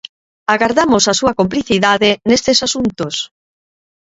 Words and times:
Agardamos 0.53 1.03
a 1.07 1.17
súa 1.19 1.37
complicidade 1.39 2.09
nestes 2.27 2.57
asuntos. 2.67 3.15